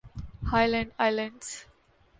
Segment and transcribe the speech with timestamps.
[0.59, 1.47] Aland islands